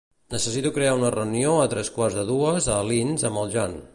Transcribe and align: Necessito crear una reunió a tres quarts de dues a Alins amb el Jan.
Necessito 0.35 0.71
crear 0.77 0.93
una 0.99 1.11
reunió 1.15 1.51
a 1.65 1.69
tres 1.75 1.93
quarts 1.97 2.19
de 2.21 2.25
dues 2.31 2.73
a 2.77 2.81
Alins 2.87 3.29
amb 3.33 3.43
el 3.45 3.57
Jan. 3.59 3.81